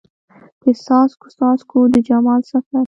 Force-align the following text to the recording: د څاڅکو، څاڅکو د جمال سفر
د 0.61 0.63
څاڅکو، 0.83 1.27
څاڅکو 1.37 1.77
د 1.93 1.95
جمال 2.07 2.41
سفر 2.51 2.79